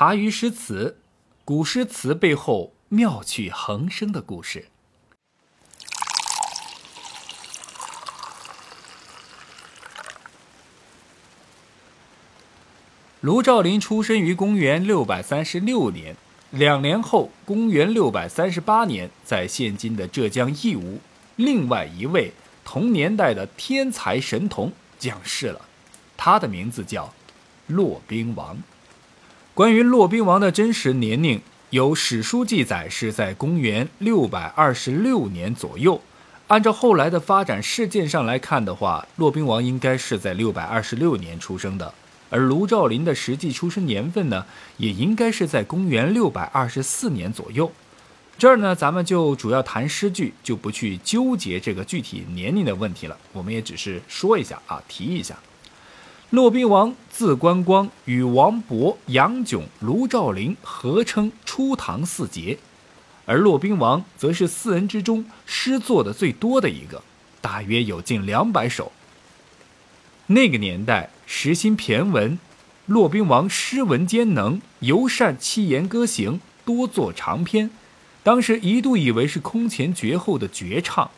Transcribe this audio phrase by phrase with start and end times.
[0.00, 0.96] 茶余诗词，
[1.44, 4.68] 古诗词背后妙趣横生的故事。
[13.20, 16.14] 卢照邻出生于公元六百三十六年，
[16.52, 21.00] 两年后，公元六百三十八年，在现今的浙江义乌，
[21.34, 22.32] 另外一位
[22.64, 25.62] 同年代的天才神童降世了，
[26.16, 27.12] 他的名字叫
[27.66, 28.56] 骆宾王。
[29.58, 31.40] 关于骆宾王的真实年龄，
[31.70, 36.00] 有史书记载是在公元六百二十六年左右。
[36.46, 41.92] 按照后来的发展事件上来看的话，骆宾王应该是在六百二十六年出生的。
[42.30, 47.72] 而卢照邻的实际出生年份呢，也应该是在公元六百二十四年左右。
[48.38, 53.18] 这儿呢，咱们就主要谈诗句，就不去纠结这个具体年龄的问题了。
[53.32, 55.36] 我们也只是说一下啊，提一下。
[56.30, 62.58] 骆宾王字观光，与王勃、杨炯、卢照邻合称初唐四杰，
[63.24, 67.02] 而骆宾王则是四人之中诗作的最多的一个，
[67.40, 68.92] 大约有近两百首。
[70.26, 71.10] 那个年代。
[71.30, 72.38] 时兴骈文，
[72.86, 77.70] 骆宾王诗文兼能，尤善七言歌行，多作长篇。
[78.22, 81.10] 当时一度以为是空前绝后的绝唱。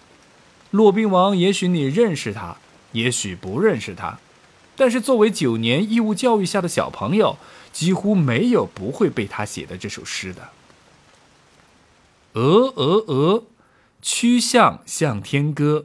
[0.72, 2.56] 骆宾王，也许你认识他，
[2.91, 4.19] 也许不认识他，
[4.81, 7.36] 但是作为九年义务教育下的小朋友，
[7.70, 10.48] 几乎没有不会背他写的这首诗的。
[12.33, 13.45] 鹅鹅鹅，
[14.01, 15.84] 曲项向天歌，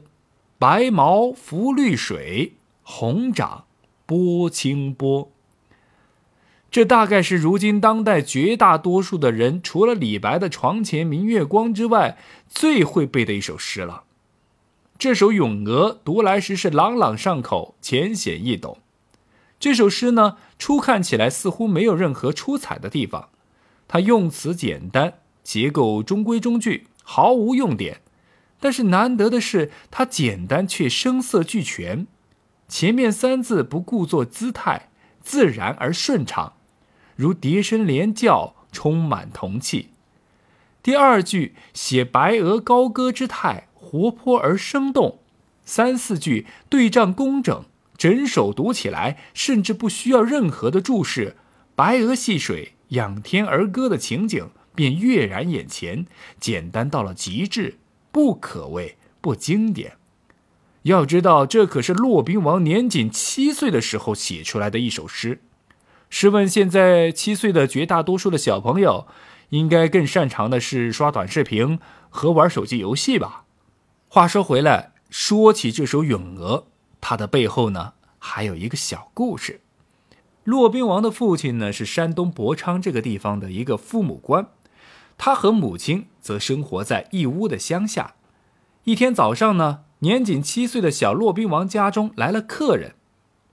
[0.58, 3.66] 白毛浮绿水，红掌。
[4.06, 5.30] 拨清波，
[6.70, 12.16] 这大概是如今当代绝大多数的人，除了李白的“床前明月光”之外，
[12.48, 14.04] 最会背的一首诗了。
[14.96, 18.78] 这首《咏鹅》读来时是朗朗上口、浅显易懂。
[19.58, 23.30] 这首诗呢，初看起来似乎没有任何出彩的地方，
[23.88, 28.02] 它用词简单，结构中规中矩，毫无用典。
[28.60, 32.06] 但是难得的是，它简单却声色俱全。
[32.68, 34.88] 前面三字不故作姿态，
[35.22, 36.54] 自然而顺畅，
[37.14, 39.90] 如蝶声连叫，充满童气。
[40.82, 45.20] 第二句写白鹅高歌之态，活泼而生动。
[45.64, 47.64] 三四句对仗工整，
[47.96, 51.36] 整首读起来甚至不需要任何的注释，
[51.74, 56.06] 白鹅戏水、仰天而歌的情景便跃然眼前，
[56.38, 57.78] 简单到了极致，
[58.12, 59.96] 不可谓不经典。
[60.82, 65.40] 要知道，这可是骆宾王年仅七岁的时候写出来的一首诗。
[66.08, 69.08] 试问，现在七岁的绝大多数的小朋友，
[69.48, 73.44] 应该更擅长的是刷短视频和玩手机游戏吧？
[74.08, 76.58] 话说回来，说起这首《咏鹅》，
[77.08, 79.60] 它的背后呢，还有一个小故事。
[80.42, 84.48] 骆宾王的父亲呢，是山东博昌这个地方的一个父母官，
[85.16, 88.14] 他和母亲则生活在义乌的乡下。
[88.82, 89.84] 一天早上呢。
[90.00, 92.96] 年仅七岁的小骆宾王家中来了客人，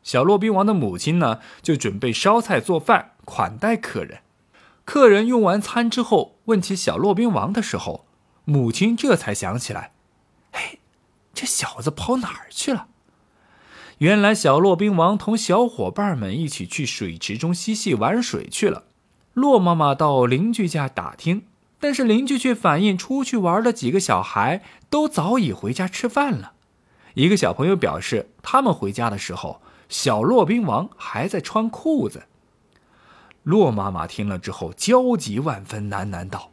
[0.01, 4.21] 小骆宾王的母亲呢就准备烧菜做饭款待客人。
[4.83, 8.05] 客人用完餐之后，问起小骆宾王的时候，
[8.45, 9.93] 母亲这才想起来
[10.51, 10.79] ：“嘿，
[11.35, 12.87] 这小子跑哪儿去了？”
[14.03, 18.83] 原来小骆宾王同小伙伴们一起去水池中嬉戏玩水去了。
[19.31, 21.43] 骆妈妈到邻居家打听。
[21.79, 26.51] 但是邻居却反映，出去玩的几个小孩都早已回家吃饭了。
[27.13, 32.23] 一个小朋友表示，他们回家的时候，小骆宾王还在穿裤子。
[33.43, 36.51] 骆妈妈听了之后焦急万分，喃喃道：“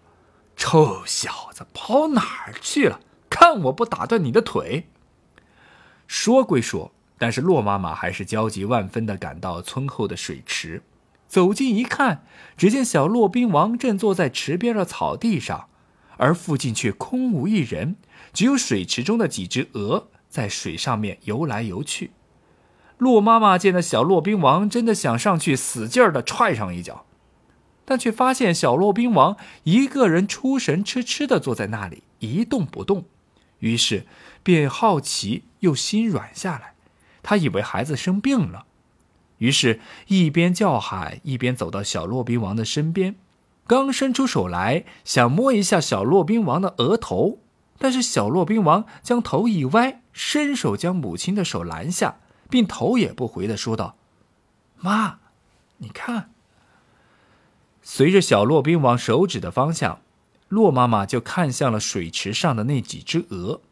[0.54, 3.00] 臭小子，跑哪儿去了？
[3.28, 4.86] 看我不打断你的腿！”
[6.06, 10.82] 说归说，但是骆妈妈还是焦急万分地赶到村后的水池。
[11.28, 12.24] 走近一看，
[12.56, 15.68] 只见小骆宾王正坐在池边的草地上，
[16.16, 17.96] 而附近却空无一人，
[18.32, 22.12] 只有水池中的几只鹅在水上面游来游去。
[22.96, 27.04] 骆妈妈见了小骆宾王，真的想上去使劲儿的踹上一脚，
[27.84, 33.04] 但却发现小骆宾王一个人出神痴痴的坐在那里一动不动，
[33.58, 34.06] 于是
[34.42, 36.74] 便好奇又心软下来，
[37.22, 38.66] 他以为孩子生病了。
[39.38, 43.16] 于是，一边叫喊，一边走到小骆宾王的身边，
[43.66, 47.38] 刚伸出手来想摸一下小骆宾王的额头，
[47.78, 52.18] 但是小骆宾王将头一歪，伸手将母亲的手拦下，
[52.50, 53.96] 并头也不回的说道
[54.80, 55.18] ：“妈，
[55.78, 56.30] 你看。”
[57.82, 60.00] 随着小骆宾王手指的方向，
[60.48, 63.62] 骆妈妈就看向了水池上的那几只鹅。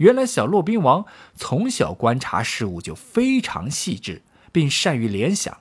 [0.00, 4.22] 原来，小骆宾王从小观察事物就非常细致。
[4.52, 5.58] 并善于联想。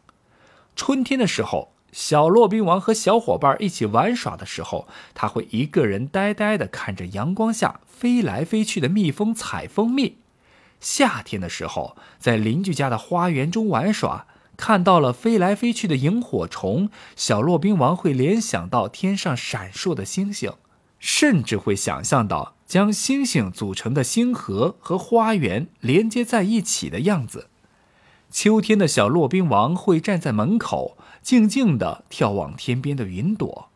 [0.75, 10.18] 春天的时候，小骆宾王和小伙伴一起玩耍的时候，他会一个人呆呆地看着阳光下飞来飞去的蜜蜂采蜂蜜。
[10.80, 14.25] 夏天的时候，在邻居家的花园中玩耍，
[14.56, 20.53] 看到了飞来飞去的萤火虫，小骆宾王会联想到天上闪烁的星星，
[20.97, 27.50] 甚至会想象到将星星组成的星河和花园连接在一起的样子。
[28.30, 30.95] 秋天的小骆宾王会站在门口。
[31.21, 33.69] 静静地眺望天边的云朵，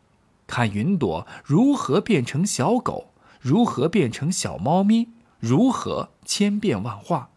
[0.46, 5.08] 看云朵如何变成小狗，如何变成小猫咪，
[5.38, 7.28] 如何千变万化。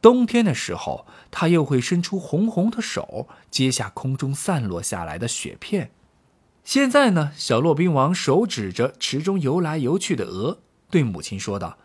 [0.00, 5.90] 冬天的时候，他又会伸出红红的手，接下空中散落下来的雪片。
[6.62, 10.60] 现在呢，小骆宾王手指着池中游来游去的鹅，
[10.94, 11.76] 对母亲说道：“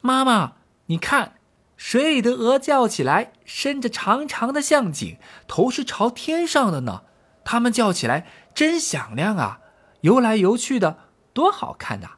[0.00, 0.52] 妈妈，
[0.86, 1.32] 你看。”
[1.76, 5.16] 水里的鹅叫起来，伸着长长的象颈，
[5.48, 7.02] 头是朝天上的呢。
[7.44, 9.60] 它们叫起来真响亮啊，
[10.02, 10.98] 游来游去的，
[11.32, 12.10] 多好看呐！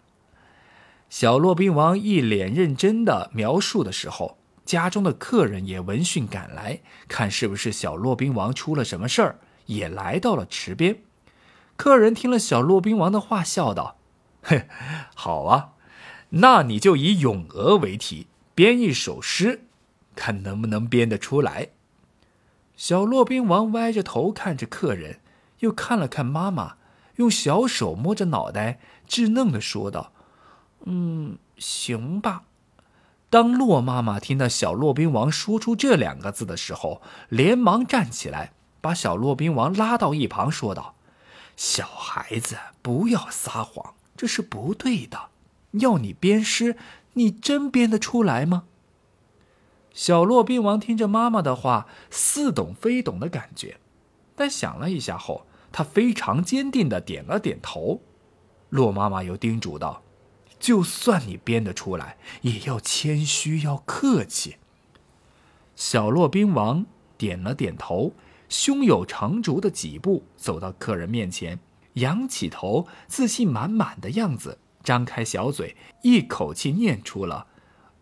[1.08, 4.36] 小骆宾王一脸认真的描述的时候，
[4.66, 11.00] 家中的客人也闻讯赶来，看是不是小骆宾王出了什么事儿，也来到了池边。
[11.76, 13.98] 客人听了小骆宾王的话，笑道
[14.42, 14.66] ：“嘿，
[15.14, 15.72] 好啊，
[16.30, 19.62] 那你就以咏鹅为题。”编一首诗，
[20.14, 21.70] 看能不能编得出来。
[22.76, 25.20] 小骆宾王歪着头看着客人，
[25.60, 26.74] 又看了看妈妈，
[27.16, 28.78] 用小手摸着脑袋，
[29.08, 30.12] 稚嫩的说道
[30.84, 32.42] ：“嗯，行吧。”
[33.30, 37.00] 当骆妈妈听到小骆宾王说出这两个字的时候，
[37.30, 38.52] 连忙站起来，
[38.82, 40.96] 把小骆宾王拉到一旁，说道
[41.56, 45.29] ：“小孩子不要撒谎，这是不对的。
[45.72, 46.76] 要你编诗。”
[47.14, 48.62] 你真编得出来吗？
[49.92, 53.78] 小骆宾王听着妈妈的话，似懂非懂的感觉，
[54.36, 58.00] 但想了一下后，他非常坚定的点了点头。
[58.68, 60.02] 骆妈妈又叮嘱道
[60.60, 64.58] ：“就算你编得出来，也要谦虚，要客气。”
[65.74, 66.86] 小骆宾王
[67.18, 68.12] 点了点头，
[68.48, 71.58] 胸有成竹的几步走到客人面前，
[71.94, 74.58] 仰起头，自信满满的样子。
[74.82, 77.46] 张开小嘴，一口气念出了：“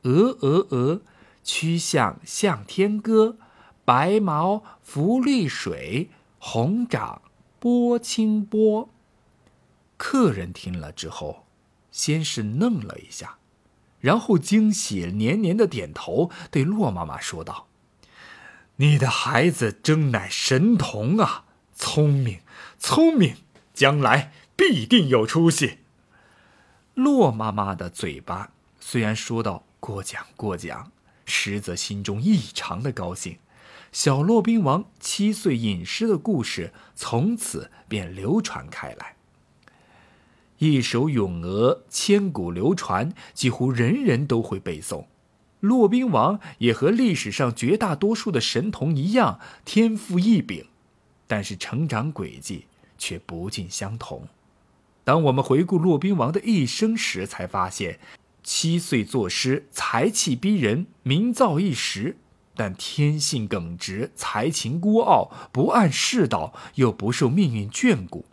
[0.05, 1.03] 鹅鹅鹅，
[1.43, 3.37] 曲项向天歌，
[3.85, 7.23] 白毛浮绿水，红掌
[7.59, 8.89] 拨清波。”
[9.97, 11.47] 客人听了之后，
[11.91, 13.39] 先是愣了一下，
[14.01, 17.67] 然后惊喜连连的点头，对骆妈妈说道
[18.77, 22.39] ：“你的孩子真乃神童啊，聪明，
[22.79, 23.35] 聪明，
[23.75, 25.79] 将来必定有出息。”
[26.99, 28.51] 骆妈妈的嘴巴
[28.81, 30.91] 虽然说到过奖过奖，
[31.25, 33.39] 实则心中异常的高兴。
[33.93, 39.15] 小骆宾王七岁吟诗的故事从此便流传开来。
[40.59, 45.05] 一首咏鹅千古流传，几乎人人都会背诵。
[45.61, 50.67] 骆宾王也和历史上绝大多数的神童一样，天赋异禀，
[51.29, 52.67] 但是成长轨迹
[52.99, 54.27] 却不尽相同。
[55.09, 57.99] 当我们回顾骆宾王的一生时，才发现，
[58.43, 62.17] 七岁作诗，才气逼人，名噪一时；
[62.55, 68.27] 但天性耿直，才情孤傲，不谙世道，又不受命运眷顾。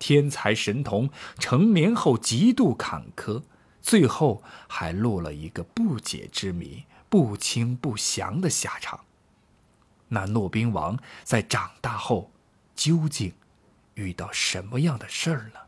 [0.00, 1.08] 天才神童
[1.38, 3.44] 成年后极度坎坷，
[3.80, 9.02] 最后还落了一个不解之谜、不清不详的下场。
[10.08, 12.32] 那骆宾王在长大后，
[12.74, 13.34] 究竟
[13.94, 15.60] 遇到什么样的事儿呢？